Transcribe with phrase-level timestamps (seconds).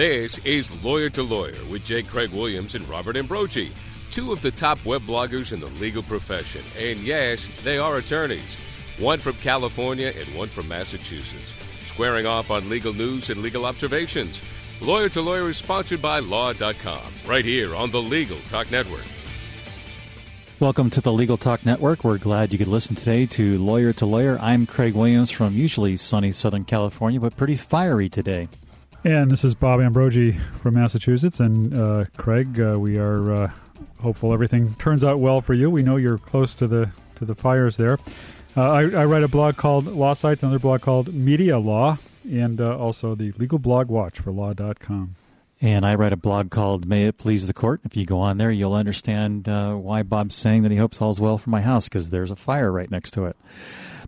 [0.00, 2.02] This is Lawyer to Lawyer with J.
[2.02, 3.70] Craig Williams and Robert Ambrogi,
[4.10, 6.62] two of the top web bloggers in the legal profession.
[6.78, 8.56] And yes, they are attorneys,
[8.98, 11.52] one from California and one from Massachusetts,
[11.82, 14.40] squaring off on legal news and legal observations.
[14.80, 19.04] Lawyer to Lawyer is sponsored by Law.com, right here on the Legal Talk Network.
[20.60, 22.04] Welcome to the Legal Talk Network.
[22.04, 24.38] We're glad you could listen today to Lawyer to Lawyer.
[24.40, 28.48] I'm Craig Williams from usually sunny Southern California, but pretty fiery today.
[29.02, 31.40] And this is Bob Ambrogi from Massachusetts.
[31.40, 33.50] And uh, Craig, uh, we are uh,
[33.98, 35.70] hopeful everything turns out well for you.
[35.70, 37.98] We know you're close to the to the fires there.
[38.56, 42.60] Uh, I, I, write a blog called Law Sites, another blog called Media Law, and
[42.60, 45.14] uh, also the Legal Blog Watch for Law.com.
[45.62, 47.80] And I write a blog called May It Please the Court.
[47.84, 51.20] If you go on there, you'll understand uh, why Bob's saying that he hopes all's
[51.20, 53.36] well for my house because there's a fire right next to it.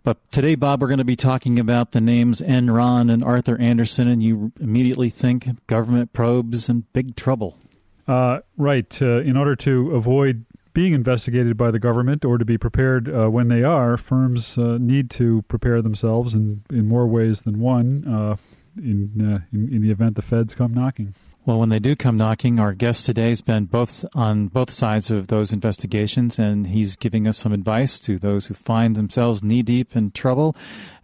[0.03, 4.09] But today, Bob, we're going to be talking about the names Enron and Arthur Andersen,
[4.09, 7.57] and you immediately think government probes and big trouble.
[8.05, 9.01] Uh, right.
[9.01, 13.29] Uh, in order to avoid being investigated by the government or to be prepared uh,
[13.29, 18.03] when they are, firms uh, need to prepare themselves in, in more ways than one
[18.05, 18.35] uh,
[18.77, 21.13] in, uh, in, in the event the feds come knocking.
[21.45, 25.11] Well, when they do come knocking, our guest today has been both on both sides
[25.11, 29.61] of those investigations, and he's giving us some advice to those who find themselves knee
[29.61, 30.55] deep in trouble,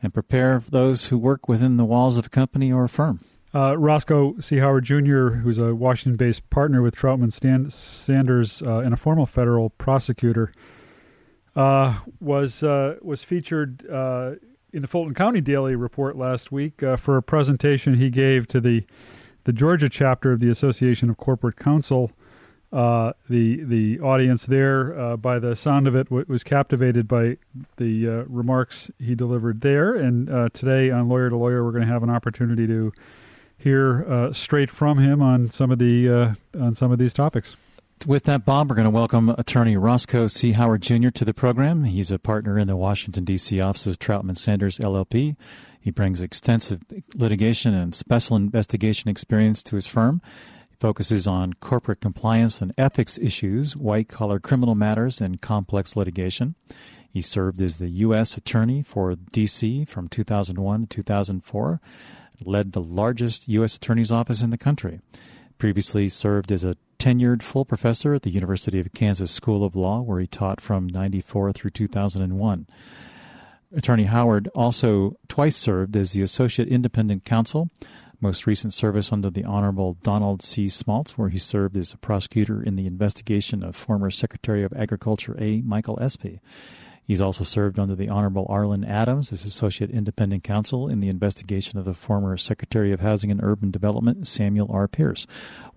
[0.01, 3.19] and prepare those who work within the walls of a company or a firm.
[3.53, 4.59] Uh, Roscoe C.
[4.59, 9.71] Howard Jr., who's a Washington-based partner with Troutman Stan- Sanders uh, and a former federal
[9.71, 10.53] prosecutor,
[11.57, 14.35] uh, was uh, was featured uh,
[14.71, 18.61] in the Fulton County Daily Report last week uh, for a presentation he gave to
[18.61, 18.85] the
[19.43, 22.11] the Georgia chapter of the Association of Corporate Counsel.
[22.71, 27.35] Uh, the the audience there, uh, by the sound of it, w- was captivated by
[27.77, 29.95] the uh, remarks he delivered there.
[29.95, 32.93] And uh, today on Lawyer to Lawyer, we're going to have an opportunity to
[33.57, 37.55] hear uh, straight from him on some of the uh, on some of these topics.
[38.05, 40.53] With that, Bob, we're going to welcome attorney Roscoe C.
[40.53, 41.09] Howard Jr.
[41.09, 41.83] to the program.
[41.83, 43.59] He's a partner in the Washington, D.C.
[43.59, 45.35] office of Troutman Sanders, LLP.
[45.79, 46.81] He brings extensive
[47.16, 50.22] litigation and special investigation experience to his firm.
[50.69, 56.56] He focuses on corporate compliance and ethics issues, white collar criminal matters, and complex litigation.
[57.12, 58.38] He served as the U.S.
[58.38, 59.85] Attorney for D.C.
[59.85, 61.81] from 2001 to 2004,
[62.46, 63.75] led the largest U.S.
[63.75, 65.00] Attorney's office in the country.
[65.57, 70.01] Previously served as a tenured full professor at the University of Kansas School of Law,
[70.01, 72.67] where he taught from 94 through 2001.
[73.75, 77.69] Attorney Howard also twice served as the Associate Independent Counsel,
[78.22, 80.66] most recent service under the Honorable Donald C.
[80.66, 85.38] Smaltz, where he served as a prosecutor in the investigation of former Secretary of Agriculture
[85.40, 85.62] A.
[85.62, 86.41] Michael Espy.
[87.09, 91.80] He's also served under the Honorable Arlen Adams as Associate Independent Counsel in the investigation
[91.80, 94.88] of the former Secretary of Housing and Urban Development, Samuel R.
[94.88, 95.25] Pierce.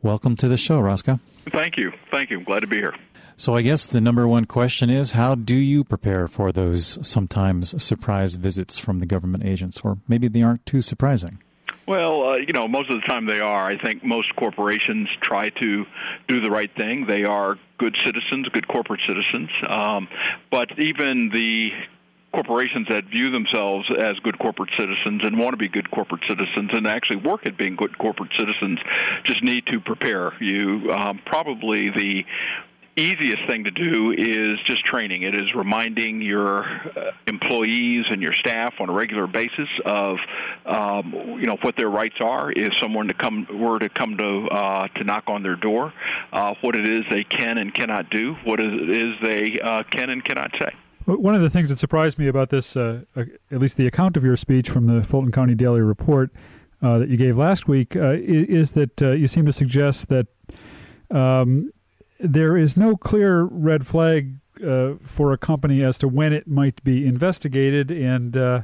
[0.02, 1.20] Welcome to the show, Roscoe.
[1.50, 1.90] Thank you.
[2.10, 2.36] Thank you.
[2.36, 2.94] I'm glad to be here.
[3.38, 7.82] So, I guess the number one question is how do you prepare for those sometimes
[7.82, 9.80] surprise visits from the government agents?
[9.82, 11.38] Or maybe they aren't too surprising.
[11.86, 13.66] Well, uh, you know, most of the time they are.
[13.66, 15.84] I think most corporations try to
[16.28, 17.06] do the right thing.
[17.06, 19.50] They are good citizens, good corporate citizens.
[19.68, 20.08] Um,
[20.50, 21.70] but even the
[22.32, 26.70] corporations that view themselves as good corporate citizens and want to be good corporate citizens
[26.72, 28.78] and actually work at being good corporate citizens
[29.24, 30.32] just need to prepare.
[30.40, 32.24] You um, probably the
[32.96, 35.22] easiest thing to do is just training.
[35.22, 40.18] It is reminding your uh, employees and your staff on a regular basis of,
[40.66, 42.52] um, you know, what their rights are.
[42.52, 45.92] If someone to come were to come to uh, to knock on their door,
[46.32, 50.10] uh, what it is they can and cannot do, what it is they uh, can
[50.10, 50.72] and cannot say.
[51.06, 54.16] One of the things that surprised me about this, uh, uh, at least the account
[54.16, 56.30] of your speech from the Fulton County Daily Report
[56.80, 60.26] that you gave last week, is that you seem to suggest that.
[61.10, 61.72] Um,
[62.22, 64.34] there is no clear red flag
[64.64, 68.62] uh, for a company as to when it might be investigated, and uh,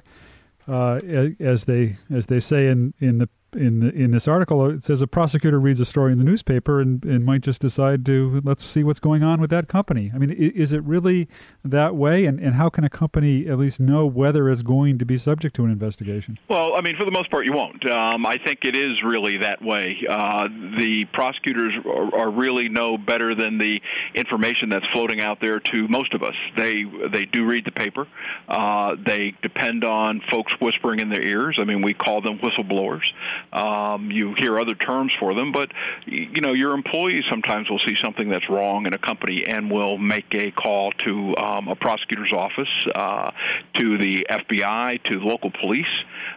[0.68, 1.00] uh,
[1.40, 5.06] as they as they say in in the in in this article, it says a
[5.06, 8.84] prosecutor reads a story in the newspaper and, and might just decide to let's see
[8.84, 10.10] what's going on with that company.
[10.14, 11.28] I mean, is it really
[11.64, 12.26] that way?
[12.26, 15.56] And, and how can a company at least know whether it's going to be subject
[15.56, 16.38] to an investigation?
[16.48, 17.88] Well, I mean, for the most part, you won't.
[17.90, 19.98] Um, I think it is really that way.
[20.08, 20.48] Uh,
[20.78, 23.80] the prosecutors are, are really no better than the
[24.14, 26.34] information that's floating out there to most of us.
[26.56, 28.06] They they do read the paper.
[28.48, 31.56] Uh, they depend on folks whispering in their ears.
[31.58, 33.10] I mean, we call them whistleblowers.
[33.52, 35.70] Um, you hear other terms for them, but
[36.06, 39.98] you know your employees sometimes will see something that's wrong in a company and will
[39.98, 43.30] make a call to um, a prosecutor's office, uh,
[43.74, 45.86] to the FBI, to local police.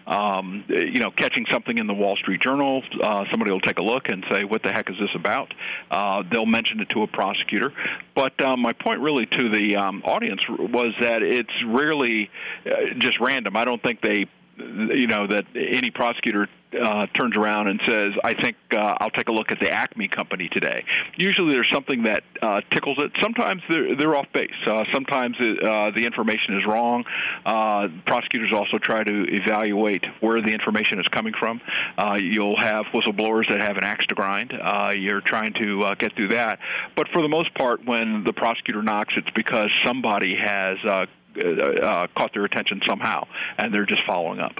[0.07, 3.83] Um, you know, catching something in the Wall Street Journal, uh, somebody will take a
[3.83, 5.53] look and say, "What the heck is this about?"
[5.89, 7.73] Uh, they'll mention it to a prosecutor.
[8.15, 12.29] But uh, my point really to the um, audience was that it's rarely
[12.65, 13.55] uh, just random.
[13.55, 14.27] I don't think they
[14.57, 16.47] you know that any prosecutor
[16.79, 20.07] uh, turns around and says, "I think uh, I'll take a look at the Acme
[20.07, 20.83] company today."
[21.15, 23.11] Usually, there's something that uh, tickles it.
[23.21, 24.51] Sometimes they're, they're off base.
[24.65, 27.05] Uh, sometimes it, uh, the information is wrong.
[27.45, 31.61] Uh, prosecutors also try to evaluate where the information is coming from.
[31.97, 34.53] Uh, you'll have whistleblowers that have an axe to grind.
[34.53, 36.59] Uh, you're trying to uh, get through that,
[36.95, 41.05] but for the most part, when the prosecutor knocks, it's because somebody has uh,
[41.37, 43.25] uh, uh, caught their attention somehow,
[43.57, 44.55] and they're just following up.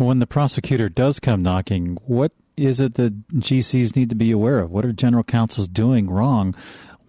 [0.00, 4.60] When the prosecutor does come knocking, what is it that GCs need to be aware
[4.60, 4.70] of?
[4.70, 6.54] What are general counsels doing wrong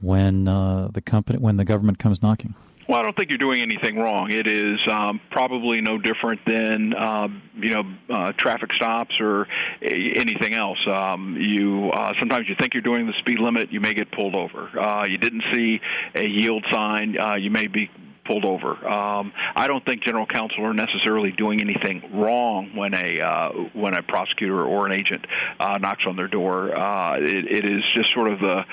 [0.01, 2.53] when uh, the company when the government comes knocking?
[2.89, 4.29] Well, I don't think you're doing anything wrong.
[4.31, 9.47] It is um, probably no different than uh, you know uh, traffic stops or
[9.81, 10.85] anything else.
[10.85, 14.35] Um, you uh, sometimes you think you're doing the speed limit, you may get pulled
[14.35, 14.67] over.
[14.77, 15.79] Uh, you didn't see
[16.13, 17.89] a yield sign, uh, you may be
[18.31, 18.87] pulled over.
[18.87, 23.93] Um, I don't think general counsel are necessarily doing anything wrong when a uh, when
[23.93, 25.25] a prosecutor or an agent
[25.59, 26.73] uh, knocks on their door.
[26.73, 28.65] Uh, it, it is just sort of the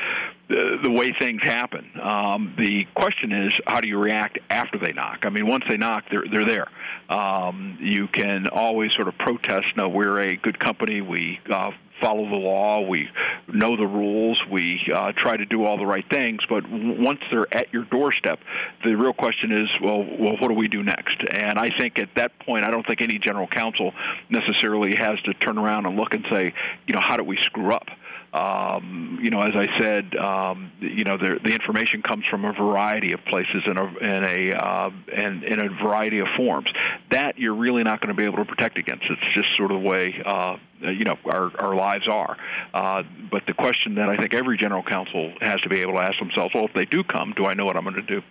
[0.48, 1.90] the, way things happen.
[2.00, 5.20] Um, the question is, how do you react after they knock?
[5.22, 6.68] I mean, once they knock, they're they're there.
[7.08, 9.66] Um, you can always sort of protest.
[9.76, 11.00] No, we're a good company.
[11.00, 13.08] We uh, follow the law, we
[13.48, 16.40] know the rules, we uh, try to do all the right things.
[16.48, 18.40] But once they're at your doorstep,
[18.84, 21.16] the real question is, well, well, what do we do next?
[21.30, 23.92] And I think at that point, I don't think any general counsel
[24.30, 26.52] necessarily has to turn around and look and say,
[26.86, 27.88] you know, how did we screw up?
[28.32, 32.52] Um, you know, as I said, um, you know, the, the information comes from a
[32.52, 36.69] variety of places in a in a uh, in, in a variety of forms.
[37.10, 39.04] That you're really not going to be able to protect against.
[39.08, 42.36] It's just sort of the way uh, you know our our lives are.
[42.75, 46.00] Uh, but the question that I think every general counsel has to be able to
[46.00, 48.22] ask themselves: Well, if they do come, do I know what I'm going to do?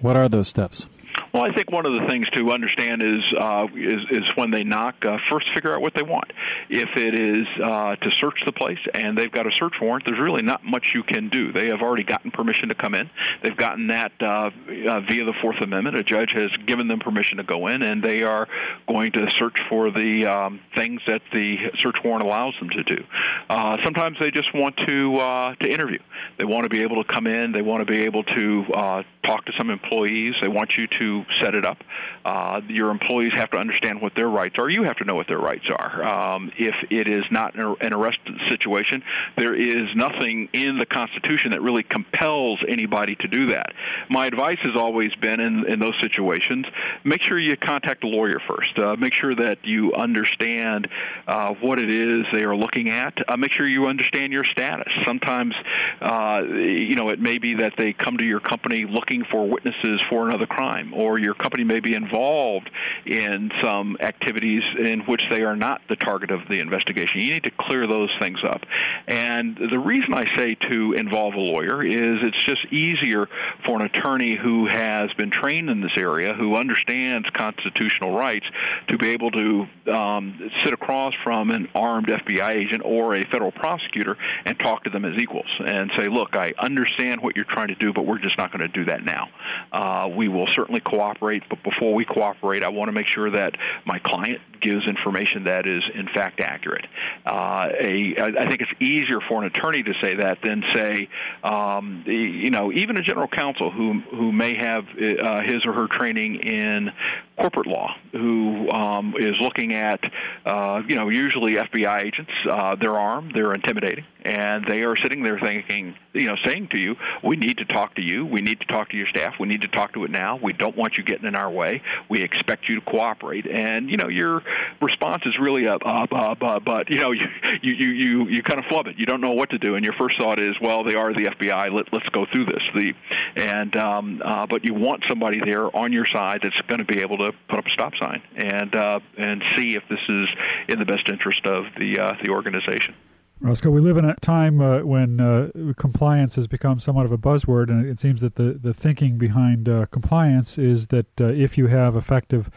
[0.00, 0.88] What are those steps?
[1.32, 4.62] Well, I think one of the things to understand is uh, is, is when they
[4.62, 6.32] knock, uh, first figure out what they want.
[6.68, 10.20] If it is uh, to search the place and they've got a search warrant, there's
[10.20, 11.52] really not much you can do.
[11.52, 13.10] They have already gotten permission to come in.
[13.42, 14.50] They've gotten that uh,
[14.86, 15.96] uh, via the Fourth Amendment.
[15.96, 18.46] A judge has given them permission to go in, and they are
[18.88, 23.04] going to search for the um, things that the search warrant allows them to do.
[23.50, 25.98] Uh, sometimes they just want to uh, to interview.
[26.38, 27.52] They want to be able to come in.
[27.52, 30.34] They want to be able to uh, talk to some employees.
[30.40, 31.03] They want you to
[31.40, 31.78] set it up.
[32.24, 34.68] Uh, your employees have to understand what their rights are.
[34.70, 36.04] You have to know what their rights are.
[36.04, 38.18] Um, if it is not an arrest
[38.48, 39.02] situation,
[39.36, 43.72] there is nothing in the Constitution that really compels anybody to do that.
[44.08, 46.66] My advice has always been in, in those situations,
[47.04, 48.78] make sure you contact a lawyer first.
[48.78, 50.88] Uh, make sure that you understand
[51.26, 53.14] uh, what it is they are looking at.
[53.28, 54.92] Uh, make sure you understand your status.
[55.06, 55.54] Sometimes,
[56.00, 60.00] uh, you know, it may be that they come to your company looking for witnesses
[60.08, 62.70] for another crime or your company may be involved
[63.06, 67.20] in some activities in which they are not the target of the investigation.
[67.20, 68.62] You need to clear those things up.
[69.06, 73.28] And the reason I say to involve a lawyer is it's just easier
[73.66, 78.46] for an attorney who has been trained in this area, who understands constitutional rights,
[78.88, 83.52] to be able to um, sit across from an armed FBI agent or a federal
[83.52, 87.68] prosecutor and talk to them as equals and say, look, I understand what you're trying
[87.68, 89.28] to do, but we're just not going to do that now.
[89.72, 93.56] Uh, we will certainly cooperate, but before we cooperate, I want to make sure that
[93.84, 96.86] my client gives information that is in fact accurate.
[97.26, 101.08] Uh, a, I think it's easier for an attorney to say that than say,
[101.42, 105.86] um, you know, even a general counsel who who may have uh, his or her
[105.86, 106.90] training in
[107.36, 110.00] corporate law, who um, is looking at,
[110.46, 112.30] uh, you know, usually FBI agents.
[112.48, 116.78] Uh, they're armed, they're intimidating, and they are sitting there thinking, you know, saying to
[116.78, 118.24] you, "We need to talk to you.
[118.24, 119.34] We need to talk to your staff.
[119.40, 120.38] We need to talk to it now.
[120.40, 121.82] We don't want you getting in our way.
[122.08, 124.42] We expect you to cooperate." And you know, your
[124.80, 127.28] response is really a uh, uh, uh, but you know, you
[127.62, 128.98] you you you kind of flub it.
[128.98, 131.26] You don't know what to do, and your first thought is, "Well, they are the
[131.26, 131.72] FBI.
[131.72, 132.94] Let, let's go through this." The
[133.36, 137.00] and um, uh, but you want somebody there on your side that's going to be
[137.00, 140.28] able to put up a stop sign and uh, and see if this is
[140.68, 142.94] in the best interest of the uh, the organization.
[143.40, 147.18] Roscoe, we live in a time uh, when uh, compliance has become somewhat of a
[147.18, 151.58] buzzword, and it seems that the, the thinking behind uh, compliance is that uh, if
[151.58, 152.48] you have effective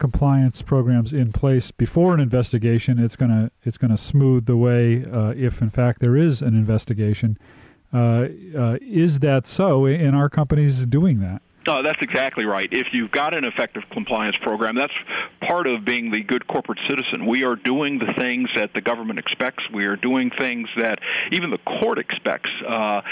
[0.00, 4.56] compliance programs in place before an investigation, it's going to it's going to smooth the
[4.56, 7.38] way uh, if in fact there is an investigation.
[7.92, 8.26] Uh,
[8.56, 9.86] uh, is that so?
[9.86, 11.42] In our companies doing that?
[11.66, 12.68] No, that's exactly right.
[12.72, 14.94] If you've got an effective compliance program, that's
[15.46, 17.26] part of being the good corporate citizen.
[17.26, 19.62] We are doing the things that the government expects.
[19.72, 22.50] We are doing things that even the court expects.
[22.66, 23.02] Uh,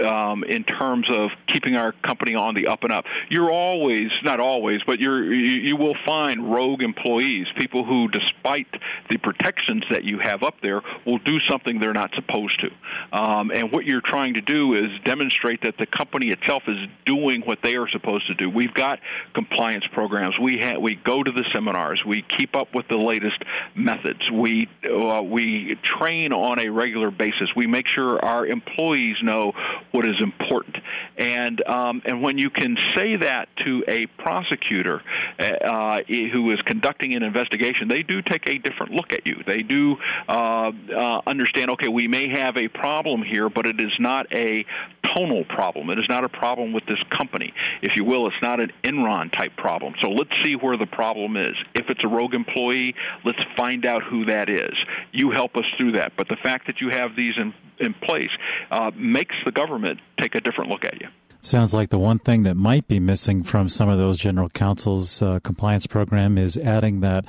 [0.00, 3.04] um, in terms of keeping our company on the up and up.
[3.28, 8.68] You're always, not always, but you're, you, you will find rogue employees, people who, despite
[9.10, 13.18] the protections that you have up there, will do something they're not supposed to.
[13.18, 17.42] Um, and what you're trying to do is demonstrate that the company itself is doing
[17.42, 18.48] what they are supposed to do.
[18.48, 19.00] We've got
[19.34, 20.38] compliance programs.
[20.38, 22.02] We ha- we go to the seminars.
[22.06, 23.42] We keep up with the latest
[23.74, 24.20] methods.
[24.30, 27.48] We uh, we train on a regular basis.
[27.56, 29.52] We make sure our employees know
[29.90, 30.76] what is important.
[31.16, 35.02] And um, and when you can say that to a prosecutor
[35.38, 39.42] uh, who is conducting an investigation, they do take a different look at you.
[39.46, 39.96] They do
[40.28, 41.70] uh, uh, understand.
[41.72, 44.64] Okay, we may have a problem here, but it is not a
[45.14, 45.90] tonal problem.
[45.90, 48.26] It is not a problem with this company, if you will.
[48.26, 49.94] It's not an Enron type problem.
[50.00, 51.54] So let's see where the problem is.
[51.74, 54.74] If it's a rogue employee, let's find out who that is.
[55.12, 56.12] You help us through that.
[56.16, 58.30] But the fact that you have these in, in place
[58.70, 61.08] uh, makes the government take a different look at you.
[61.42, 65.20] Sounds like the one thing that might be missing from some of those general counsel's
[65.20, 67.24] uh, compliance program is adding that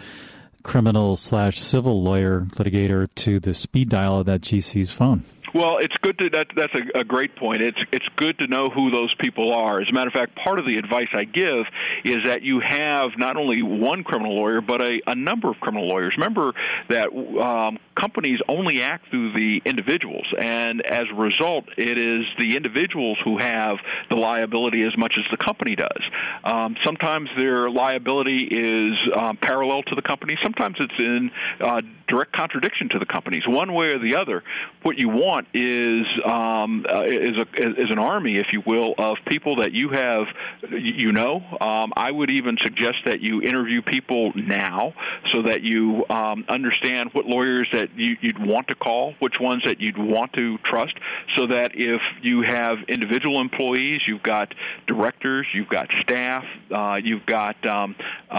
[0.62, 5.24] criminal slash civil lawyer litigator to the speed dial of that GC's phone.
[5.54, 6.48] Well, it's good to that.
[6.56, 7.62] That's a, a great point.
[7.62, 9.80] It's it's good to know who those people are.
[9.80, 11.66] As a matter of fact, part of the advice I give
[12.04, 15.88] is that you have not only one criminal lawyer but a, a number of criminal
[15.88, 16.16] lawyers.
[16.18, 16.54] Remember
[16.90, 22.56] that um, companies only act through the individuals, and as a result, it is the
[22.58, 23.78] individuals who have
[24.10, 26.02] the liability as much as the company does.
[26.44, 30.36] Um, sometimes their liability is um, parallel to the company.
[30.42, 31.30] Sometimes it's in
[31.62, 33.44] uh, direct contradiction to the companies.
[33.48, 34.44] One way or the other,
[34.82, 38.94] what you want want is um, uh, is a is an army, if you will,
[38.98, 40.28] of people that you have
[40.70, 41.44] you know.
[41.62, 44.94] Um, I would even suggest that you interview people now
[45.32, 49.64] so that you um, understand what lawyers that you, you'd want to call, which ones
[49.66, 50.94] that you'd want to trust,
[51.36, 54.54] so that if you have individual employees, you've got
[54.88, 57.96] directors, you've got staff, uh, you've got um,
[58.30, 58.34] uh,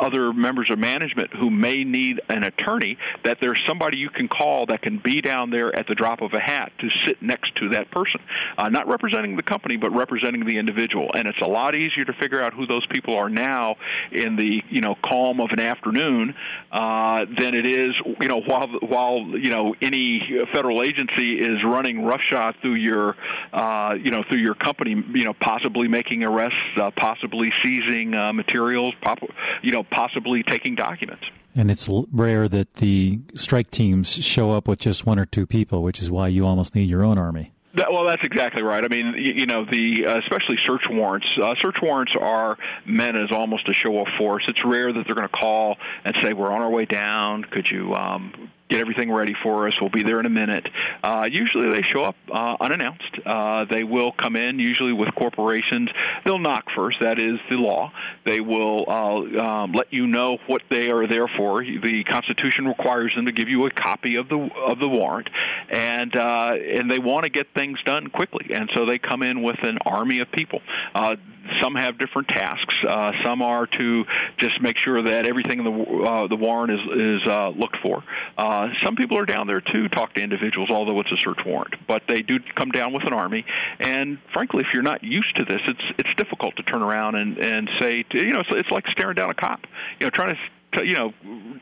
[0.00, 4.66] other members of management who may need an attorney, that there's somebody you can call
[4.66, 7.70] that can be down there at the drop of a hat to sit next to
[7.70, 8.20] that person,
[8.58, 11.10] uh, not representing the company, but representing the individual.
[11.14, 13.76] And it's a lot easier to figure out who those people are now
[14.12, 16.34] in the you know calm of an afternoon
[16.72, 20.20] uh, than it is you know while while you know any
[20.52, 23.16] federal agency is running roughshod through your
[23.52, 28.32] uh, you know through your company, you know possibly making arrests, uh, possibly seizing uh,
[28.32, 29.18] materials, pop-
[29.62, 31.24] you know possibly taking documents.
[31.54, 35.82] And it's rare that the strike teams show up with just one or two people,
[35.82, 37.52] which is why you almost need your own army.
[37.74, 38.84] That, well, that's exactly right.
[38.84, 41.28] I mean, you, you know, the uh, especially search warrants.
[41.40, 44.44] Uh, search warrants are meant as almost a show of force.
[44.48, 47.44] It's rare that they're going to call and say, "We're on our way down.
[47.44, 49.74] Could you um, get everything ready for us.
[49.80, 50.66] We'll be there in a minute.
[51.02, 53.18] Uh, usually they show up uh, unannounced.
[53.26, 55.90] Uh, they will come in, usually with corporations.
[56.24, 56.98] They'll knock first.
[57.00, 57.92] That is the law.
[58.24, 61.64] They will uh, um, let you know what they are there for.
[61.64, 65.28] The Constitution requires them to give you a copy of the of the warrant,
[65.68, 68.54] and uh, and they want to get things done quickly.
[68.54, 70.62] And so they come in with an army of people.
[70.94, 71.16] Uh,
[71.60, 72.74] some have different tasks.
[72.86, 74.04] Uh, some are to
[74.38, 78.02] just make sure that everything in the uh, the warrant is is uh, looked for.
[78.36, 81.74] Uh, some people are down there to talk to individuals, although it's a search warrant.
[81.86, 83.44] But they do come down with an army.
[83.78, 87.38] And frankly, if you're not used to this, it's it's difficult to turn around and
[87.38, 89.60] and say, to, you know, it's, it's like staring down a cop.
[89.98, 90.40] You know, trying to
[90.84, 91.12] you know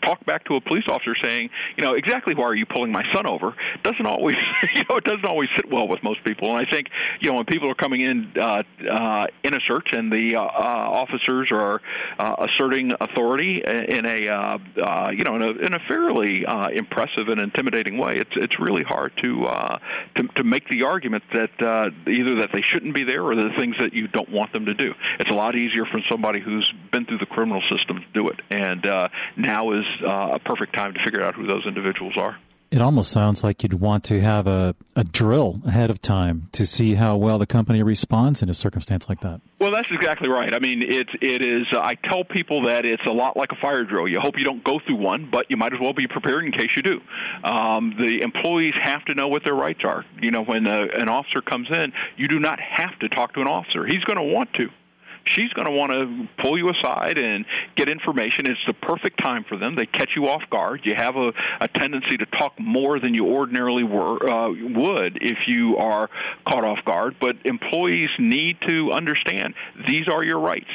[0.03, 3.05] talk back to a police officer saying you know exactly why are you pulling my
[3.13, 3.55] son over?
[3.83, 4.37] Doesn't always
[4.75, 6.57] you know it doesn't always sit well with most people.
[6.57, 6.89] And I think
[7.21, 10.43] you know when people are coming in uh, uh, in a search and the uh,
[10.43, 11.81] uh, officers are
[12.19, 16.69] uh, asserting authority in a uh, uh, you know in a, in a fairly uh,
[16.69, 19.79] impressive and intimidating way it's it's really hard to uh,
[20.17, 23.51] to, to make the argument that uh, either that they shouldn't be there or the
[23.59, 24.93] things that you don't want them to do.
[25.19, 28.41] It's a lot easier for somebody who's been through the criminal system to do it.
[28.51, 32.15] And uh, uh, now is uh, a perfect time to figure out who those individuals
[32.17, 32.37] are.
[32.71, 36.67] It almost sounds like you'd want to have a, a drill ahead of time to
[36.67, 39.41] see how well the company responds in a circumstance like that.
[39.59, 40.53] Well, that's exactly right.
[40.53, 41.67] I mean, it it is.
[41.73, 44.07] Uh, I tell people that it's a lot like a fire drill.
[44.07, 46.53] You hope you don't go through one, but you might as well be prepared in
[46.53, 47.01] case you do.
[47.43, 50.05] Um, the employees have to know what their rights are.
[50.21, 53.33] You know, when a, uh, an officer comes in, you do not have to talk
[53.35, 53.87] to an officer.
[53.87, 54.69] He's going to want to
[55.35, 57.45] she's going to want to pull you aside and
[57.77, 58.47] get information.
[58.47, 59.75] It's the perfect time for them.
[59.75, 60.83] They catch you off guard.
[60.85, 65.39] You have a, a tendency to talk more than you ordinarily were, uh, would if
[65.47, 66.11] you are
[66.47, 67.17] caught off guard.
[67.21, 69.55] But employees need to understand
[69.87, 70.71] these are your rights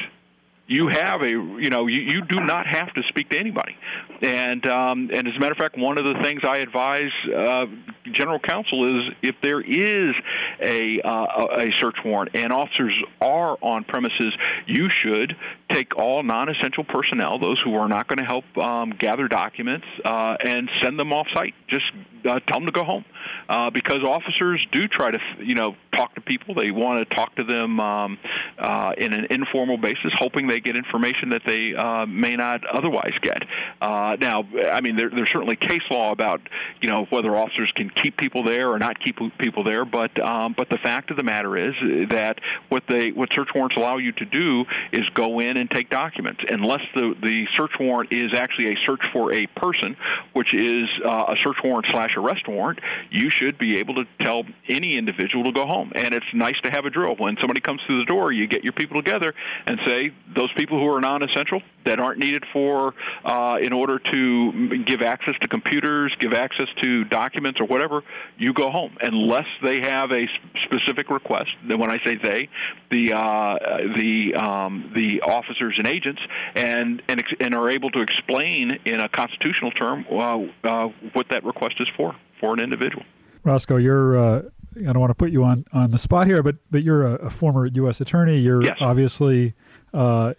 [0.66, 3.76] you have a you know you, you do not have to speak to anybody.
[4.22, 7.66] And um, and as a matter of fact one of the things I advise uh,
[8.12, 10.14] general counsel is if there is
[10.60, 14.32] a uh, a search warrant and officers are on premises
[14.66, 15.36] you should
[15.70, 20.36] take all non-essential personnel those who are not going to help um, gather documents uh,
[20.44, 21.84] and send them off site just
[22.24, 23.04] uh, tell them to go home.
[23.48, 26.54] Uh, because officers do try to you know talk to people.
[26.54, 28.18] They want to talk to them um,
[28.58, 33.12] uh, in an informal basis hoping they get information that they uh, may not otherwise
[33.20, 33.42] get.
[33.80, 36.40] Uh, now, I mean, there, there's certainly case law about
[36.80, 40.54] you know whether officers can keep people there or not keep people there, but um,
[40.56, 41.74] but the fact of the matter is
[42.10, 45.90] that what they what search warrants allow you to do is go in and take
[45.90, 49.96] documents, unless the the search warrant is actually a search for a person,
[50.32, 52.80] which is uh, a search warrant slash arrest warrant.
[53.10, 56.70] You should be able to tell any individual to go home, and it's nice to
[56.70, 58.32] have a drill when somebody comes through the door.
[58.32, 59.34] You get your people together
[59.66, 62.94] and say those people who are non-essential that aren't needed for
[63.24, 68.02] uh, in order to give access to computers, give access to documents or whatever,
[68.38, 70.26] you go home unless they have a
[70.64, 71.50] specific request.
[71.66, 72.48] Then when I say they,
[72.90, 73.56] the uh,
[73.96, 76.20] the um, the officers and agents,
[76.54, 81.44] and and and are able to explain in a constitutional term uh, uh, what that
[81.44, 82.03] request is for
[82.40, 83.04] for an individual.
[83.44, 84.42] Roscoe, you're uh,
[84.76, 87.26] I don't want to put you on, on the spot here, but but you're a,
[87.26, 88.00] a former U.S.
[88.00, 88.38] attorney.
[88.38, 88.76] You're yes.
[88.80, 89.54] obviously
[89.92, 90.34] uh,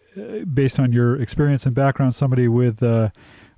[0.54, 3.10] based on your experience and background, somebody with uh,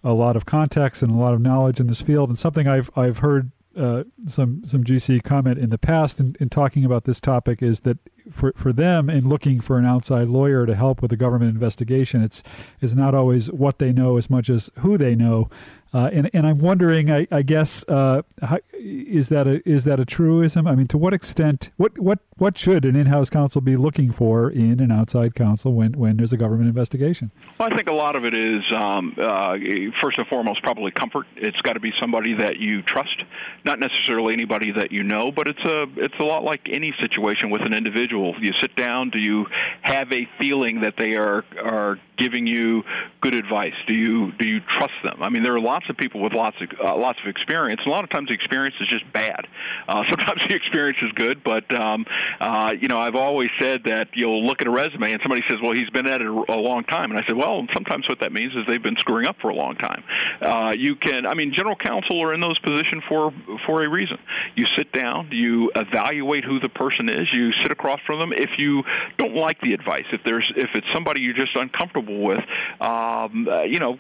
[0.04, 2.90] a lot of context and a lot of knowledge in this field, and something I've
[2.96, 7.20] I've heard uh, some some GC comment in the past in, in, talking about this
[7.20, 7.98] topic is that
[8.32, 12.24] for for them in looking for an outside lawyer to help with a government investigation,
[12.24, 12.44] it's
[12.82, 15.50] is not always what they know as much as who they know.
[15.94, 20.00] Uh, and and I'm wondering, I, I guess, uh, how, is that a is that
[20.00, 20.68] a truism?
[20.68, 24.50] I mean, to what extent, what what what should an in-house counsel be looking for
[24.50, 27.32] in an outside counsel when when there's a government investigation?
[27.58, 29.56] Well, I think a lot of it is um, uh,
[30.02, 31.26] first and foremost probably comfort.
[31.38, 33.24] It's got to be somebody that you trust,
[33.64, 37.50] not necessarily anybody that you know, but it's a it's a lot like any situation
[37.50, 38.17] with an individual.
[38.40, 39.48] You sit down, do you
[39.82, 42.84] have a feeling that they are are giving you
[43.22, 43.74] good advice?
[43.88, 45.22] Do you do you trust them?
[45.22, 47.82] I mean, there are lots of people with lots of uh, lots of experience.
[47.84, 49.48] And a lot of times the experience is just bad.
[49.88, 52.06] Uh, sometimes the experience is good, but um,
[52.40, 55.58] uh, you know, I've always said that you'll look at a resume and somebody says,
[55.62, 58.32] "Well, he's been at it a, long time," and I said, "Well, sometimes what that
[58.32, 60.04] means is they've been screwing up for a long time."
[60.42, 63.34] Uh, you can, I mean, general counsel are in those positions for
[63.66, 64.18] for a reason.
[64.56, 68.34] You sit down, you evaluate who the person is, you sit across from them.
[68.34, 68.84] If you
[69.18, 72.44] don't like the advice, if there's if it's somebody you're just uncomfortable with,
[72.82, 73.98] um, uh, you know,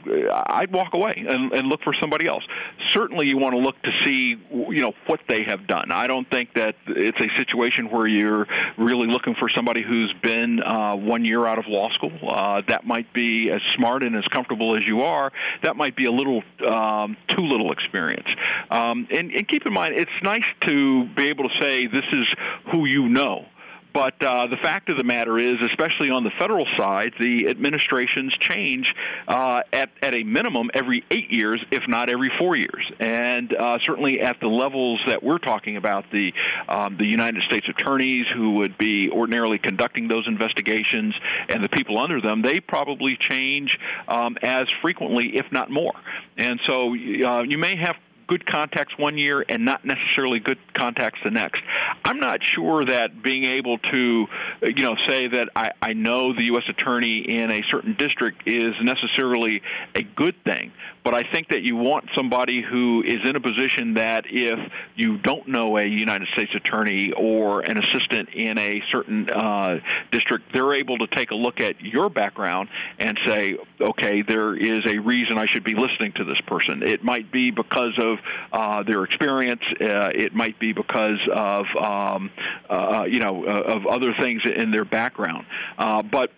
[0.47, 2.43] I'd walk away and, and look for somebody else.
[2.91, 5.91] Certainly, you want to look to see, you know, what they have done.
[5.91, 10.61] I don't think that it's a situation where you're really looking for somebody who's been
[10.61, 12.11] uh, one year out of law school.
[12.27, 15.31] Uh, that might be as smart and as comfortable as you are.
[15.63, 18.27] That might be a little um, too little experience.
[18.69, 22.27] Um, and, and keep in mind, it's nice to be able to say this is
[22.71, 23.45] who you know.
[23.93, 28.35] But uh, the fact of the matter is, especially on the federal side, the administrations
[28.37, 28.93] change
[29.27, 32.91] uh, at, at a minimum every eight years, if not every four years.
[32.99, 36.33] And uh, certainly at the levels that we're talking about, the,
[36.67, 41.15] um, the United States attorneys who would be ordinarily conducting those investigations
[41.49, 45.93] and the people under them, they probably change um, as frequently, if not more.
[46.37, 47.95] And so uh, you may have
[48.27, 51.61] good contacts one year and not necessarily good contacts the next.
[52.03, 54.27] I'm not sure that being able to,
[54.61, 56.63] you know, say that I, I know the U.S.
[56.67, 59.61] attorney in a certain district is necessarily
[59.95, 60.71] a good thing.
[61.07, 64.59] But I think that you want somebody who is in a position that if
[64.97, 69.79] you don't know a United States attorney or an assistant in a certain uh,
[70.11, 72.67] district, they're able to take a look at your background
[72.99, 76.83] and say, okay, there is a reason I should be listening to this person.
[76.83, 78.17] It might be because of
[78.51, 79.61] uh, their experience.
[79.79, 82.31] Uh, it might be because of um,
[82.69, 85.45] uh, you know uh, of other things in their background.
[85.77, 86.31] Uh, but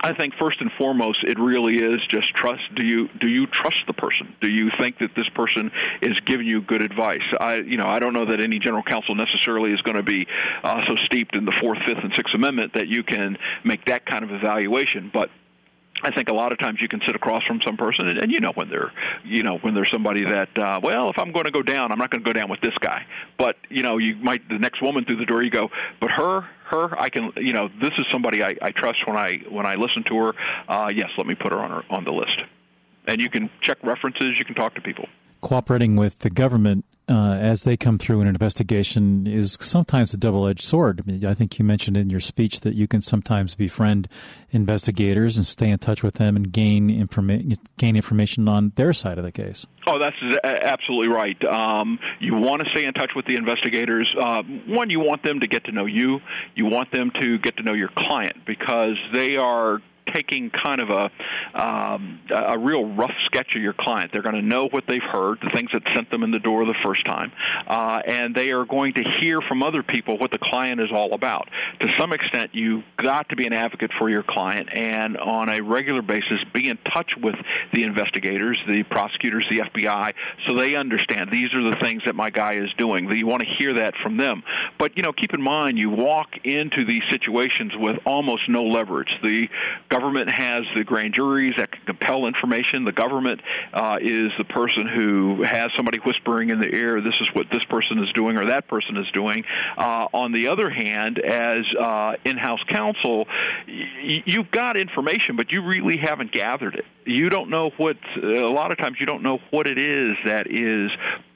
[0.00, 2.62] I think first and foremost, it really is just trust.
[2.76, 4.34] Do you do you trust the person?
[4.40, 7.22] Do you think that this person is giving you good advice?
[7.40, 10.26] I you know I don't know that any general counsel necessarily is going to be
[10.62, 14.06] uh, so steeped in the Fourth, Fifth, and Sixth Amendment that you can make that
[14.06, 15.30] kind of evaluation, but
[16.02, 18.32] I think a lot of times you can sit across from some person, and, and
[18.32, 18.92] you know when they're,
[19.24, 21.98] you know, when there's somebody that, uh, well, if I'm going to go down, I'm
[21.98, 23.04] not going to go down with this guy.
[23.36, 26.42] But you know, you might the next woman through the door, you go, but her,
[26.66, 29.74] her, I can, you know, this is somebody I, I trust when I when I
[29.74, 30.32] listen to her.
[30.68, 32.38] Uh, yes, let me put her on her, on the list.
[33.06, 35.08] And you can check references, you can talk to people.
[35.40, 40.16] Cooperating with the government uh, as they come through in an investigation is sometimes a
[40.16, 41.00] double-edged sword.
[41.00, 44.08] I, mean, I, think you mentioned in your speech that you can sometimes befriend
[44.50, 49.16] investigators and stay in touch with them and gain informa- gain information on their side
[49.18, 49.66] of the case.
[49.86, 51.42] Oh, that's absolutely right.
[51.44, 54.14] Um, you want to stay in touch with the investigators.
[54.18, 56.20] Uh, one, you want them to get to know you.
[56.54, 59.80] You want them to get to know your client because they are
[60.14, 61.10] taking kind of a
[61.54, 64.12] um, a real rough sketch of your client.
[64.12, 66.64] They're going to know what they've heard, the things that sent them in the door
[66.64, 67.32] the first time,
[67.66, 71.14] uh, and they are going to hear from other people what the client is all
[71.14, 71.48] about.
[71.80, 75.60] To some extent, you've got to be an advocate for your client, and on a
[75.60, 77.36] regular basis, be in touch with
[77.72, 80.14] the investigators, the prosecutors, the FBI,
[80.46, 83.10] so they understand these are the things that my guy is doing.
[83.10, 84.42] You want to hear that from them,
[84.78, 89.08] but you know, keep in mind you walk into these situations with almost no leverage.
[89.22, 89.48] The
[89.98, 92.84] government has the grand juries that can compel information.
[92.84, 93.40] The government
[93.72, 97.64] uh, is the person who has somebody whispering in the ear, this is what this
[97.64, 99.44] person is doing or that person is doing.
[99.76, 103.26] Uh, on the other hand, as uh, in-house counsel,
[103.66, 106.84] y- you've got information, but you really haven't gathered it.
[107.04, 110.46] You don't know what, a lot of times you don't know what it is that
[110.48, 110.90] is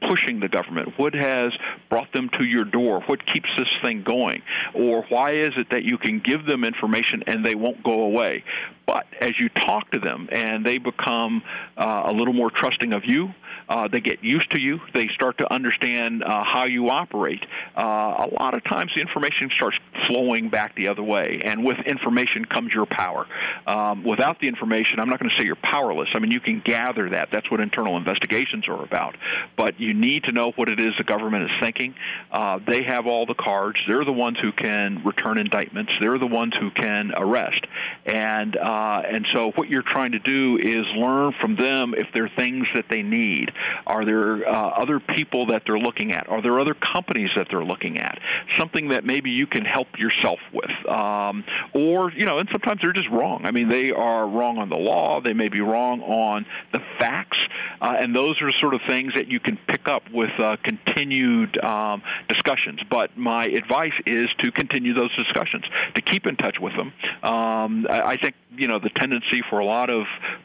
[0.08, 0.98] pushing the government?
[0.98, 1.52] What has
[1.88, 3.00] brought them to your door?
[3.06, 4.42] What keeps this thing going?
[4.74, 8.44] Or why is it that you can give them information and they won't go away?
[8.86, 11.42] But as you talk to them and they become
[11.76, 13.32] uh, a little more trusting of you,
[13.68, 14.80] uh, they get used to you.
[14.94, 17.44] They start to understand uh, how you operate.
[17.76, 21.78] Uh, a lot of times, the information starts flowing back the other way, and with
[21.86, 23.26] information comes your power.
[23.66, 26.08] Um, without the information, I'm not going to say you're powerless.
[26.14, 27.28] I mean, you can gather that.
[27.30, 29.16] That's what internal investigations are about.
[29.56, 31.94] But you need to know what it is the government is thinking.
[32.30, 33.78] Uh, they have all the cards.
[33.86, 35.92] They're the ones who can return indictments.
[36.00, 37.64] They're the ones who can arrest.
[38.04, 42.24] And uh, and so, what you're trying to do is learn from them if there
[42.24, 43.51] are things that they need.
[43.86, 46.28] Are there uh, other people that they're looking at?
[46.28, 48.18] Are there other companies that they're looking at?
[48.58, 50.70] Something that maybe you can help yourself with.
[50.88, 53.44] Um, or, you know, and sometimes they're just wrong.
[53.44, 55.20] I mean, they are wrong on the law.
[55.20, 57.38] They may be wrong on the facts.
[57.80, 61.58] Uh, and those are sort of things that you can pick up with uh, continued
[61.62, 62.80] um, discussions.
[62.88, 66.92] But my advice is to continue those discussions, to keep in touch with them.
[67.22, 70.04] Um, I, I think, you know, the tendency for a lot of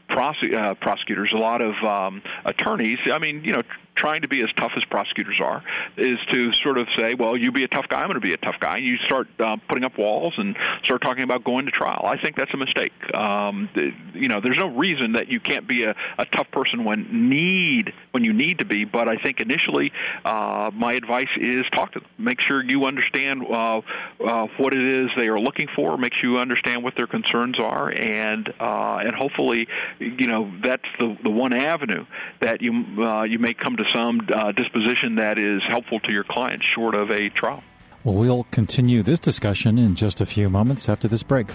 [0.10, 3.64] prosec- uh, prosecutors, a lot of um, attorneys, I mean, you know,
[3.98, 5.64] trying to be as tough as prosecutors are,
[5.98, 8.34] is to sort of say, well, you be a tough guy, I'm going to be
[8.34, 8.78] a tough guy.
[8.78, 12.04] You start uh, putting up walls and start talking about going to trial.
[12.06, 12.94] I think that's a mistake.
[13.14, 13.70] Um,
[14.14, 17.94] you know, there's no reason that you can't be a, a tough person when need
[18.12, 18.86] when you need to be.
[18.86, 19.92] But I think initially,
[20.24, 22.10] uh, my advice is talk to them.
[22.18, 23.82] Make sure you understand uh,
[24.24, 25.98] uh, what it is they are looking for.
[25.98, 29.68] Make sure you understand what their concerns are, and uh, and hopefully,
[30.00, 32.06] you know, that's the the one avenue
[32.42, 36.24] that you uh, you may come to some uh, disposition that is helpful to your
[36.24, 37.64] client short of a trial.
[38.04, 41.48] Well, we'll continue this discussion in just a few moments after this break.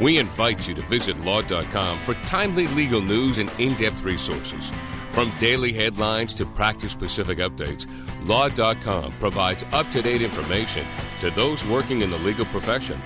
[0.00, 4.72] We invite you to visit law.com for timely legal news and in depth resources.
[5.10, 7.86] From daily headlines to practice specific updates,
[8.26, 10.86] Law.com provides up to date information
[11.20, 12.98] to those working in the legal profession.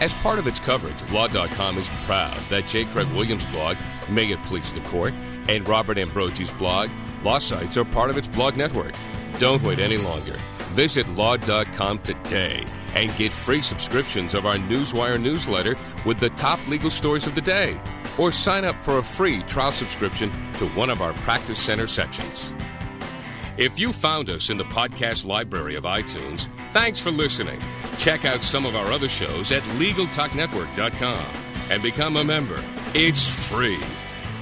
[0.00, 2.84] As part of its coverage, Law.com is proud that J.
[2.86, 3.76] Craig Williams' blog,
[4.10, 5.14] May It Please the Court,
[5.48, 6.90] and Robert Ambrogi's blog,
[7.22, 8.94] Law Sites, are part of its blog network.
[9.38, 10.36] Don't wait any longer.
[10.74, 16.90] Visit Law.com today and get free subscriptions of our Newswire newsletter with the top legal
[16.90, 17.80] stories of the day.
[18.18, 22.52] Or sign up for a free trial subscription to one of our Practice Center sections.
[23.56, 27.60] If you found us in the podcast library of iTunes, thanks for listening.
[27.98, 31.24] Check out some of our other shows at LegalTalkNetwork.com
[31.70, 32.62] and become a member.
[32.94, 33.78] It's free.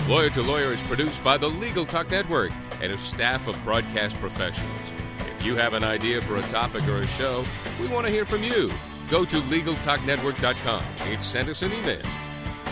[0.09, 2.51] Lawyer to Lawyer is produced by the Legal Talk Network
[2.83, 4.81] and a staff of broadcast professionals.
[5.21, 7.45] If you have an idea for a topic or a show,
[7.81, 8.73] we want to hear from you.
[9.09, 12.03] Go to LegalTalkNetwork.com and send us an email.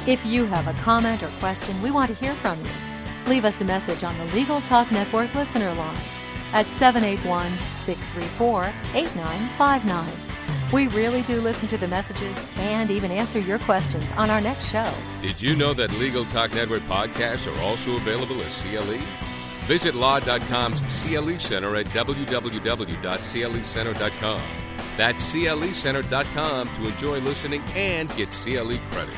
[0.09, 2.71] If you have a comment or question, we want to hear from you.
[3.29, 5.99] Leave us a message on the Legal Talk Network listener line
[6.53, 10.30] at 781 634 8959.
[10.72, 14.68] We really do listen to the messages and even answer your questions on our next
[14.68, 14.92] show.
[15.20, 19.00] Did you know that Legal Talk Network podcasts are also available as CLE?
[19.66, 24.42] Visit Law.com's CLE Center at www.clecenter.com.
[24.96, 29.14] That's clecenter.com to enjoy listening and get CLE credit.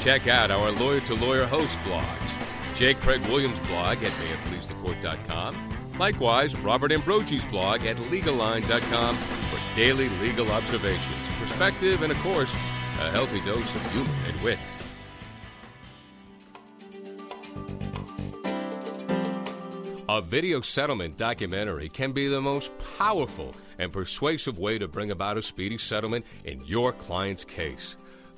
[0.00, 2.16] Check out our Lawyer to Lawyer host blogs.
[2.74, 2.94] J.
[2.94, 5.69] Craig Williams' blog at mayitpleasethecourt.com.
[6.00, 12.50] Likewise, Robert Ambrogi's blog at legalline.com for daily legal observations, perspective, and of course,
[13.00, 14.58] a healthy dose of humor and wit.
[20.08, 25.36] A video settlement documentary can be the most powerful and persuasive way to bring about
[25.36, 27.96] a speedy settlement in your client's case.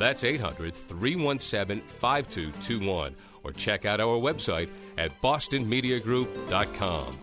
[0.00, 3.14] That's 800 317 5221.
[3.44, 7.18] Or check out our website at bostonmediagroup.com.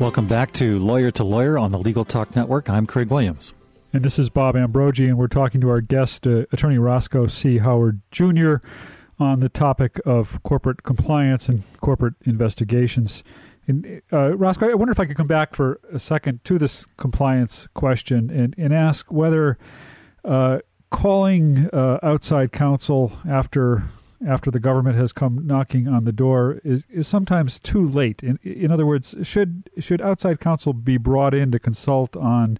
[0.00, 2.68] Welcome back to Lawyer to Lawyer on the Legal Talk Network.
[2.68, 3.52] I'm Craig Williams.
[3.92, 7.58] And this is Bob Ambrogi, and we're talking to our guest, uh, Attorney Roscoe C.
[7.58, 8.56] Howard Jr.,
[9.20, 13.22] on the topic of corporate compliance and corporate investigations.
[13.68, 16.86] And, uh, Roscoe, I wonder if I could come back for a second to this
[16.96, 19.58] compliance question and, and ask whether
[20.24, 20.58] uh,
[20.90, 23.84] calling uh, outside counsel after
[24.24, 28.22] after the government has come knocking on the door is, is sometimes too late.
[28.22, 32.58] In, in other words, should should outside counsel be brought in to consult on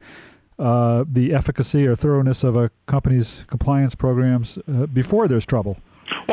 [0.59, 5.77] uh, the efficacy or thoroughness of a company's compliance programs uh, before there's trouble?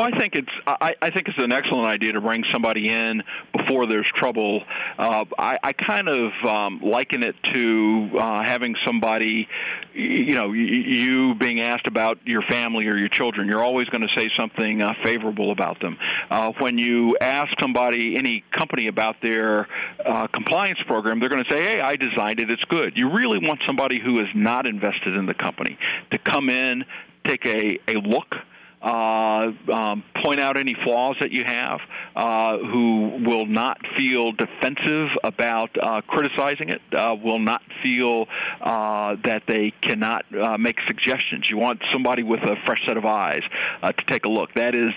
[0.00, 3.22] Well, I think it's I, I think it's an excellent idea to bring somebody in
[3.54, 4.62] before there's trouble.
[4.98, 9.46] Uh, I, I kind of um, liken it to uh, having somebody,
[9.92, 13.46] you know, you being asked about your family or your children.
[13.46, 15.98] You're always going to say something uh, favorable about them.
[16.30, 19.68] Uh, when you ask somebody, any company about their
[20.02, 22.50] uh, compliance program, they're going to say, "Hey, I designed it.
[22.50, 25.76] It's good." You really want somebody who is not invested in the company
[26.10, 26.86] to come in,
[27.26, 28.34] take a a look
[28.82, 31.80] uh, um, point out any flaws that you have,
[32.16, 38.26] uh, who will not feel defensive about uh, criticizing it, uh, will not feel
[38.60, 40.24] uh, that they cannot
[40.58, 41.46] make suggestions.
[41.50, 43.42] You want somebody with a fresh set of eyes
[43.82, 44.54] to take a look.
[44.54, 44.92] That is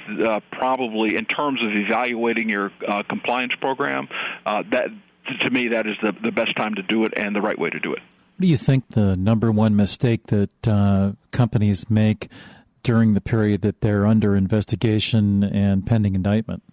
[0.51, 2.71] probably, in terms of evaluating your
[3.09, 4.07] compliance program,
[4.45, 4.89] that
[5.41, 7.69] to me that is the, the best time to do it and the right way
[7.69, 7.99] to do it.
[7.99, 12.29] What do you think the number one mistake that companies make
[12.83, 16.63] during the period that they're under investigation and pending indictment?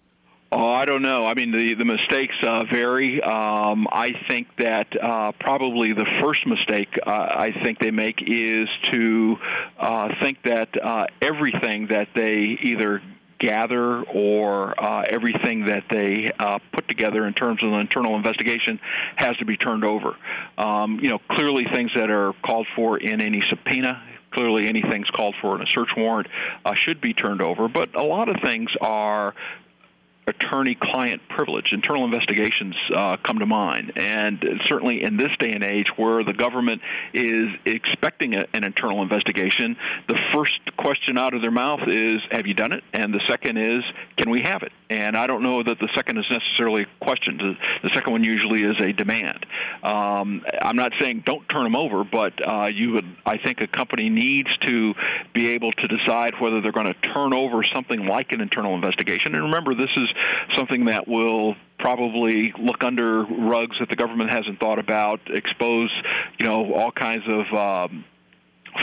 [0.53, 1.25] Oh, I don't know.
[1.25, 3.21] I mean, the the mistakes uh, vary.
[3.21, 8.67] Um, I think that uh, probably the first mistake uh, I think they make is
[8.91, 9.37] to
[9.79, 13.01] uh, think that uh, everything that they either
[13.39, 18.79] gather or uh, everything that they uh, put together in terms of an internal investigation
[19.15, 20.17] has to be turned over.
[20.57, 25.35] Um, you know, clearly things that are called for in any subpoena clearly anything's called
[25.41, 26.27] for in a search warrant
[26.65, 27.67] uh, should be turned over.
[27.67, 29.33] But a lot of things are
[30.27, 31.71] attorney client privilege.
[31.71, 33.93] Internal investigations uh, come to mind.
[33.95, 36.81] And certainly in this day and age where the government
[37.13, 42.47] is expecting a, an internal investigation, the first question out of their mouth is, Have
[42.47, 42.83] you done it?
[42.93, 43.83] And the second is,
[44.17, 44.71] Can we have it?
[44.91, 47.57] And I don't know that the second is necessarily a question.
[47.81, 49.45] The second one usually is a demand.
[49.83, 53.67] Um, I'm not saying don't turn them over, but uh, you would, I think a
[53.67, 54.93] company needs to
[55.33, 59.33] be able to decide whether they're going to turn over something like an internal investigation.
[59.33, 60.09] And remember, this is
[60.55, 65.89] something that will probably look under rugs that the government hasn't thought about, expose,
[66.37, 68.03] you know, all kinds of um,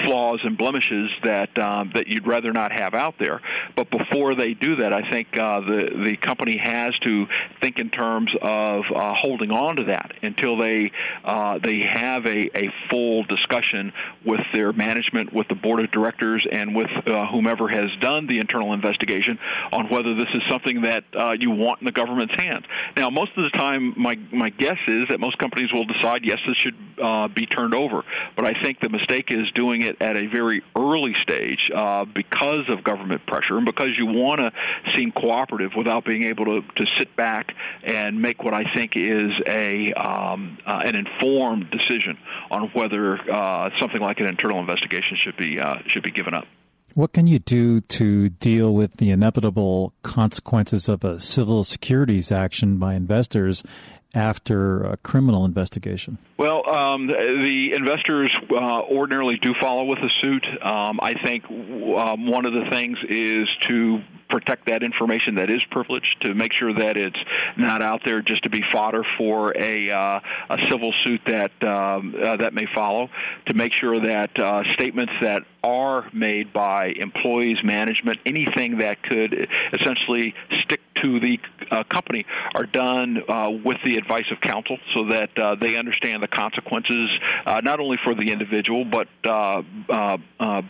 [0.04, 3.40] flaws and blemishes that um, that you'd rather not have out there.
[3.76, 7.26] But before they do that, I think uh, the the company has to
[7.60, 10.92] think in terms of uh, holding on to that until they
[11.24, 13.92] uh, they have a, a full discussion
[14.24, 18.38] with their management, with the board of directors, and with uh, whomever has done the
[18.38, 19.38] internal investigation
[19.72, 22.64] on whether this is something that uh, you want in the government's hands.
[22.96, 26.38] Now, most of the time, my my guess is that most companies will decide yes,
[26.46, 28.04] this should uh, be turned over.
[28.36, 32.04] But I think the mistake is doing doing it at a very early stage uh,
[32.04, 34.52] because of government pressure and because you want to
[34.96, 39.32] seem cooperative without being able to, to sit back and make what I think is
[39.46, 42.18] a um, uh, an informed decision
[42.50, 46.46] on whether uh, something like an internal investigation should be uh, should be given up.
[46.94, 52.78] What can you do to deal with the inevitable consequences of a civil securities action
[52.78, 53.62] by investors
[54.14, 56.18] after a criminal investigation?
[56.38, 60.46] Well, um, the, investors uh, ordinarily do follow with a suit.
[60.62, 65.64] Um, I think um, one of the things is to protect that information that is
[65.70, 67.18] privileged, to make sure that it's
[67.56, 72.14] not out there just to be fodder for a, uh, a civil suit that um,
[72.22, 73.08] uh, that may follow,
[73.46, 79.48] to make sure that uh, statements that are made by employees, management, anything that could
[79.72, 81.38] essentially stick to the
[81.70, 86.22] uh, company are done uh, with the advice of counsel so that uh, they understand
[86.22, 87.10] the consequences
[87.46, 90.16] uh, not only for the individual but uh, uh,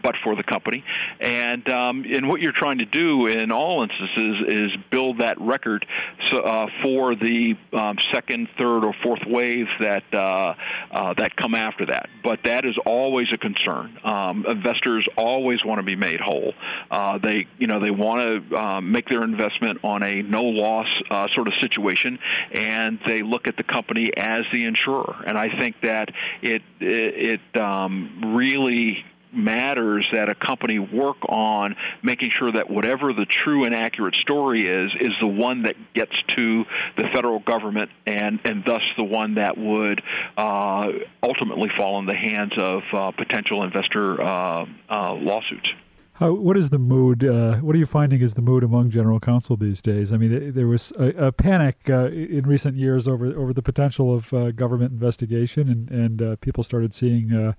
[0.02, 0.84] but for the company.
[1.20, 5.86] And um, and what you're trying to do in all instances is build that record
[6.28, 12.08] so, for the um, second, third, or fourth waves that that come after that.
[12.22, 13.98] But that is always a concern.
[14.04, 16.54] Um, investors always want to be made whole.
[17.22, 21.48] they you know they want to make their investment on a no loss uh, sort
[21.48, 22.18] of situation,
[22.52, 25.16] and they look at the company as the insurer.
[25.26, 26.10] And I think that
[26.42, 33.12] it it, it um, really matters that a company work on making sure that whatever
[33.12, 36.64] the true and accurate story is is the one that gets to
[36.96, 40.02] the federal government and and thus the one that would
[40.36, 40.88] uh,
[41.22, 45.68] ultimately fall in the hands of uh, potential investor uh, uh lawsuits.
[46.18, 47.24] How, what is the mood?
[47.24, 50.10] Uh, what are you finding is the mood among general counsel these days?
[50.12, 54.12] I mean, there was a, a panic uh, in recent years over over the potential
[54.12, 57.54] of uh, government investigation, and and uh, people started seeing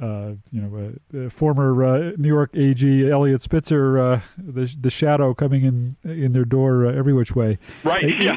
[0.00, 4.72] uh, uh, uh, you know, uh, former uh, New York AG Eliot Spitzer, uh, the
[4.80, 7.58] the shadow coming in in their door uh, every which way.
[7.84, 8.20] Right.
[8.20, 8.36] Yeah.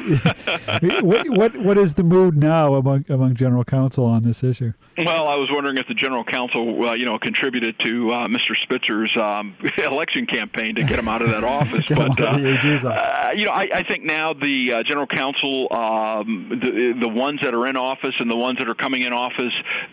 [1.02, 4.72] what what what is the mood now among among general counsel on this issue?
[4.98, 8.56] Well, I was wondering if the general counsel, uh, you know, contributed to Mr.
[8.62, 11.84] Spitzer's um, election campaign to get him out of that office.
[11.88, 17.54] but you know, I, I, think now the general counsel, um, the the ones that
[17.54, 19.52] are in office and the ones that are coming in office,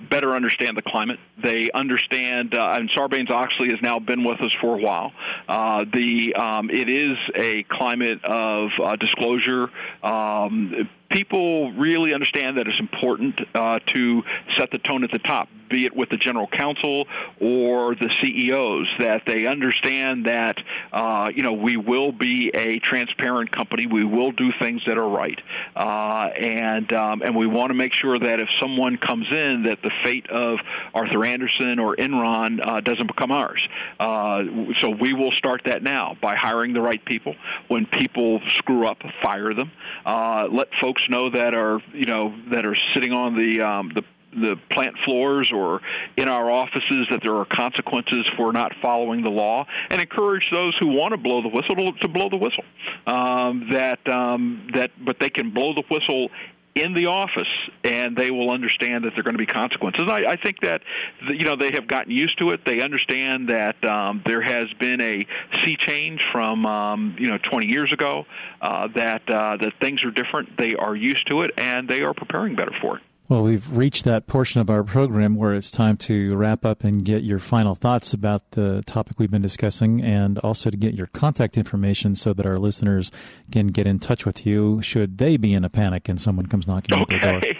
[0.09, 1.19] better understand the climate.
[1.43, 5.11] They understand, uh, and Sarbanes Oxley has now been with us for a while.
[5.47, 9.69] Uh, the um, it is a climate of uh, disclosure.
[10.03, 14.23] Um, people really understand that it's important uh, to
[14.57, 17.07] set the tone at the top, be it with the general counsel
[17.39, 20.57] or the CEOs, that they understand that
[20.91, 25.09] uh, you know we will be a transparent company, we will do things that are
[25.09, 25.39] right,
[25.75, 29.81] uh, and um, and we want to make sure that if someone comes in, that
[29.81, 30.59] the fate of
[30.93, 33.61] Arthur Andersen or Enron uh, doesn't become ours.
[33.99, 34.43] Uh,
[34.79, 37.35] so we will start that now by hiring the right people.
[37.67, 39.71] When people screw up, fire them.
[40.05, 43.91] Uh, let folks folks know that are you know that are sitting on the um,
[43.93, 45.81] the the plant floors or
[46.15, 50.75] in our offices that there are consequences for not following the law, and encourage those
[50.79, 52.63] who want to blow the whistle to, to blow the whistle.
[53.05, 56.29] Um, that um, that, but they can blow the whistle
[56.75, 57.47] in the office,
[57.83, 60.07] and they will understand that there are going to be consequences.
[60.09, 60.81] I, I think that
[61.27, 62.65] you know they have gotten used to it.
[62.65, 65.25] They understand that um, there has been a
[65.63, 68.25] sea change from um, you know 20 years ago.
[68.61, 70.57] Uh, that uh, that things are different.
[70.57, 73.03] They are used to it, and they are preparing better for it.
[73.31, 77.05] Well, we've reached that portion of our program where it's time to wrap up and
[77.05, 81.07] get your final thoughts about the topic we've been discussing and also to get your
[81.07, 83.09] contact information so that our listeners
[83.49, 86.67] can get in touch with you should they be in a panic and someone comes
[86.67, 87.15] knocking okay.
[87.15, 87.51] at their door.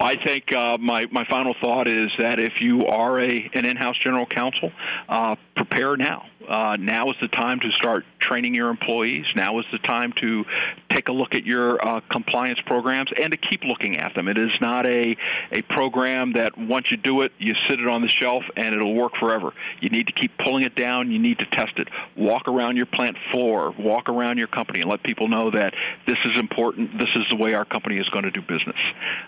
[0.00, 3.96] I think uh, my my final thought is that if you are a an in-house
[4.02, 4.72] general counsel,
[5.08, 9.24] uh, prepare now uh, now is the time to start training your employees.
[9.34, 10.44] Now is the time to
[10.90, 14.28] take a look at your uh, compliance programs and to keep looking at them.
[14.28, 15.16] It is not a,
[15.50, 18.94] a program that once you do it, you sit it on the shelf and it'll
[18.94, 19.52] work forever.
[19.80, 21.10] You need to keep pulling it down.
[21.10, 21.88] You need to test it.
[22.16, 25.74] Walk around your plant floor, walk around your company, and let people know that
[26.06, 26.98] this is important.
[26.98, 28.76] This is the way our company is going to do business.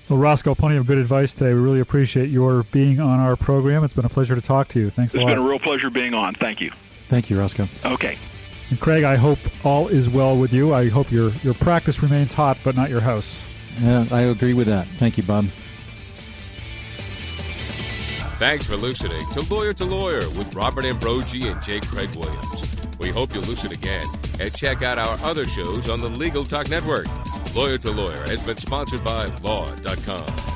[0.09, 1.53] Well, Roscoe, plenty of good advice today.
[1.53, 3.83] We really appreciate your being on our program.
[3.83, 4.91] It's been a pleasure to talk to you.
[4.91, 5.33] Thanks it's a lot.
[5.33, 6.35] It's been a real pleasure being on.
[6.35, 6.71] Thank you.
[7.09, 7.67] Thank you, Roscoe.
[7.85, 8.17] Okay.
[8.71, 10.75] And Craig, I hope all is well with you.
[10.75, 13.43] I hope your, your practice remains hot, but not your house.
[13.81, 14.87] Yeah, I agree with that.
[14.99, 15.47] Thank you, Bob.
[18.39, 21.81] Thanks for listening to Lawyer to Lawyer with Robert Ambrogi and J.
[21.81, 22.77] Craig Williams.
[22.99, 24.05] We hope you'll listen again
[24.41, 27.07] and check out our other shows on the Legal Talk Network.
[27.55, 30.56] Lawyer to Lawyer has been sponsored by Law.com.